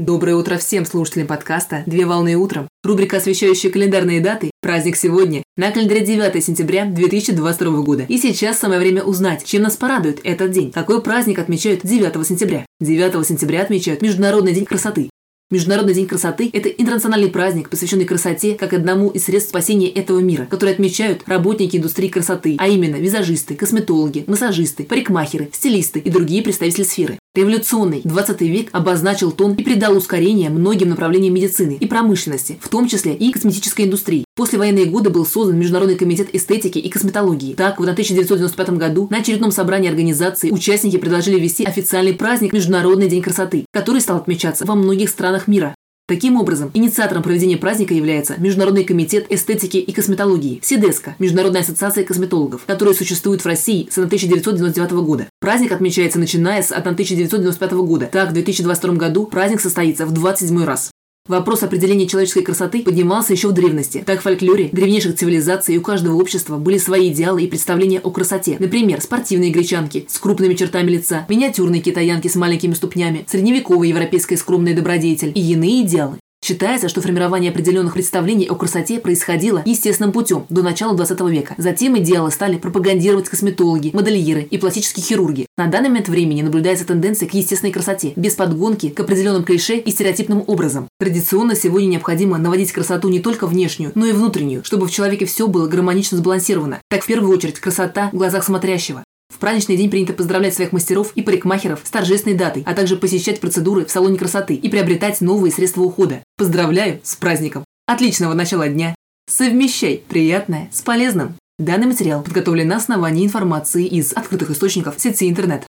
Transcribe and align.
Доброе 0.00 0.36
утро 0.36 0.58
всем 0.58 0.86
слушателям 0.86 1.26
подкаста 1.26 1.82
«Две 1.86 2.06
волны 2.06 2.36
утром». 2.36 2.68
Рубрика, 2.84 3.16
освещающая 3.16 3.68
календарные 3.68 4.20
даты. 4.20 4.52
Праздник 4.62 4.94
сегодня. 4.94 5.42
На 5.56 5.72
календаре 5.72 6.06
9 6.06 6.44
сентября 6.44 6.84
2022 6.84 7.82
года. 7.82 8.06
И 8.08 8.16
сейчас 8.16 8.60
самое 8.60 8.78
время 8.78 9.02
узнать, 9.02 9.44
чем 9.44 9.62
нас 9.62 9.76
порадует 9.76 10.20
этот 10.22 10.52
день. 10.52 10.70
Какой 10.70 11.02
праздник 11.02 11.40
отмечают 11.40 11.80
9 11.82 12.24
сентября? 12.24 12.64
9 12.78 13.26
сентября 13.26 13.62
отмечают 13.62 14.00
Международный 14.00 14.54
день 14.54 14.66
красоты. 14.66 15.10
Международный 15.50 15.94
день 15.94 16.06
красоты– 16.06 16.48
это 16.52 16.68
интернациональный 16.68 17.30
праздник, 17.30 17.68
посвященный 17.68 18.04
красоте 18.04 18.54
как 18.54 18.74
одному 18.74 19.08
из 19.08 19.24
средств 19.24 19.48
спасения 19.48 19.88
этого 19.88 20.20
мира, 20.20 20.46
который 20.48 20.74
отмечают 20.74 21.22
работники 21.26 21.76
индустрии 21.76 22.08
красоты, 22.08 22.54
а 22.60 22.68
именно 22.68 22.96
визажисты, 22.96 23.56
косметологи, 23.56 24.24
массажисты, 24.28 24.84
парикмахеры, 24.84 25.48
стилисты 25.52 25.98
и 25.98 26.10
другие 26.10 26.42
представители 26.42 26.84
сферы. 26.84 27.18
Революционный 27.38 28.00
20 28.02 28.40
век 28.40 28.68
обозначил 28.72 29.30
тон 29.30 29.54
и 29.54 29.62
придал 29.62 29.96
ускорение 29.96 30.50
многим 30.50 30.88
направлениям 30.88 31.34
медицины 31.34 31.76
и 31.78 31.86
промышленности, 31.86 32.58
в 32.60 32.68
том 32.68 32.88
числе 32.88 33.14
и 33.14 33.30
косметической 33.30 33.84
индустрии. 33.84 34.24
После 34.34 34.58
военные 34.58 34.86
годы 34.86 35.10
был 35.10 35.24
создан 35.24 35.56
Международный 35.56 35.94
комитет 35.94 36.34
эстетики 36.34 36.78
и 36.80 36.90
косметологии. 36.90 37.54
Так, 37.54 37.78
в 37.78 37.82
1995 37.82 38.70
году 38.70 39.06
на 39.12 39.18
очередном 39.18 39.52
собрании 39.52 39.88
организации 39.88 40.50
участники 40.50 40.96
предложили 40.96 41.38
ввести 41.38 41.64
официальный 41.64 42.14
праздник 42.14 42.52
Международный 42.52 43.08
день 43.08 43.22
красоты, 43.22 43.66
который 43.72 44.00
стал 44.00 44.16
отмечаться 44.16 44.66
во 44.66 44.74
многих 44.74 45.08
странах 45.08 45.46
мира. 45.46 45.76
Таким 46.08 46.36
образом, 46.40 46.70
инициатором 46.72 47.22
проведения 47.22 47.58
праздника 47.58 47.92
является 47.92 48.36
Международный 48.38 48.84
комитет 48.84 49.26
эстетики 49.28 49.76
и 49.76 49.92
косметологии, 49.92 50.58
СИДЕСКО, 50.62 51.16
Международная 51.18 51.60
ассоциация 51.60 52.02
косметологов, 52.02 52.62
которая 52.66 52.94
существует 52.94 53.42
в 53.42 53.46
России 53.46 53.86
с 53.90 53.98
1999 53.98 54.92
года. 55.04 55.26
Праздник 55.38 55.70
отмечается 55.70 56.18
начиная 56.18 56.62
с 56.62 56.72
1995 56.72 57.72
года. 57.72 58.08
Так, 58.10 58.30
в 58.30 58.32
2022 58.32 58.94
году 58.94 59.26
праздник 59.26 59.60
состоится 59.60 60.06
в 60.06 60.12
27 60.12 60.64
раз. 60.64 60.90
Вопрос 61.28 61.62
определения 61.62 62.06
человеческой 62.06 62.42
красоты 62.42 62.82
поднимался 62.82 63.34
еще 63.34 63.48
в 63.48 63.52
древности. 63.52 64.02
Так 64.04 64.20
в 64.20 64.22
фольклоре 64.22 64.70
древнейших 64.72 65.14
цивилизаций 65.14 65.76
у 65.76 65.82
каждого 65.82 66.16
общества 66.18 66.56
были 66.56 66.78
свои 66.78 67.12
идеалы 67.12 67.42
и 67.42 67.46
представления 67.46 68.00
о 68.00 68.10
красоте. 68.10 68.56
Например, 68.58 69.00
спортивные 69.02 69.50
гречанки 69.50 70.06
с 70.08 70.18
крупными 70.18 70.54
чертами 70.54 70.90
лица, 70.90 71.26
миниатюрные 71.28 71.82
китаянки 71.82 72.28
с 72.28 72.34
маленькими 72.34 72.72
ступнями, 72.72 73.26
средневековая 73.28 73.88
европейская 73.88 74.38
скромная 74.38 74.74
добродетель 74.74 75.32
и 75.34 75.52
иные 75.52 75.82
идеалы. 75.82 76.18
Считается, 76.48 76.88
что 76.88 77.02
формирование 77.02 77.50
определенных 77.50 77.92
представлений 77.92 78.46
о 78.46 78.54
красоте 78.54 79.00
происходило 79.00 79.60
естественным 79.66 80.12
путем 80.12 80.46
до 80.48 80.62
начала 80.62 80.96
20 80.96 81.20
века. 81.28 81.54
Затем 81.58 81.98
идеалы 81.98 82.30
стали 82.30 82.56
пропагандировать 82.56 83.28
косметологи, 83.28 83.90
модельеры 83.92 84.48
и 84.50 84.56
пластические 84.56 85.04
хирурги. 85.04 85.44
На 85.58 85.66
данный 85.66 85.90
момент 85.90 86.08
времени 86.08 86.40
наблюдается 86.40 86.86
тенденция 86.86 87.28
к 87.28 87.34
естественной 87.34 87.70
красоте, 87.70 88.14
без 88.16 88.34
подгонки 88.34 88.88
к 88.88 88.98
определенным 88.98 89.44
клише 89.44 89.76
и 89.76 89.90
стереотипным 89.90 90.42
образом. 90.46 90.88
Традиционно 90.98 91.54
сегодня 91.54 91.88
необходимо 91.88 92.38
наводить 92.38 92.72
красоту 92.72 93.10
не 93.10 93.20
только 93.20 93.46
внешнюю, 93.46 93.92
но 93.94 94.06
и 94.06 94.12
внутреннюю, 94.12 94.64
чтобы 94.64 94.86
в 94.86 94.90
человеке 94.90 95.26
все 95.26 95.48
было 95.48 95.68
гармонично 95.68 96.16
сбалансировано. 96.16 96.80
Так, 96.88 97.02
в 97.02 97.06
первую 97.06 97.36
очередь, 97.36 97.60
красота 97.60 98.08
в 98.10 98.16
глазах 98.16 98.42
смотрящего. 98.42 99.04
В 99.32 99.38
праздничный 99.38 99.76
день 99.76 99.88
принято 99.88 100.14
поздравлять 100.14 100.54
своих 100.54 100.72
мастеров 100.72 101.12
и 101.14 101.22
парикмахеров 101.22 101.82
с 101.84 101.90
торжественной 101.90 102.36
датой, 102.36 102.64
а 102.66 102.74
также 102.74 102.96
посещать 102.96 103.38
процедуры 103.38 103.84
в 103.84 103.90
салоне 103.90 104.18
красоты 104.18 104.54
и 104.54 104.68
приобретать 104.68 105.20
новые 105.20 105.52
средства 105.52 105.82
ухода. 105.82 106.24
Поздравляю 106.36 106.98
с 107.04 107.14
праздником! 107.14 107.64
Отличного 107.86 108.34
начала 108.34 108.68
дня! 108.68 108.96
Совмещай 109.30 110.02
приятное 110.08 110.68
с 110.72 110.80
полезным! 110.82 111.36
Данный 111.56 111.86
материал 111.86 112.22
подготовлен 112.22 112.66
на 112.66 112.78
основании 112.78 113.24
информации 113.24 113.86
из 113.86 114.12
открытых 114.12 114.50
источников 114.50 114.98
сети 114.98 115.28
интернет. 115.28 115.68